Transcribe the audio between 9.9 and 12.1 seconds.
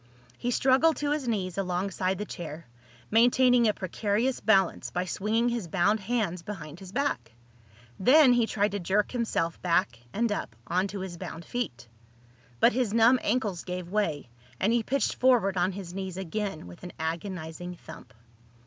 and up, onto his bound feet.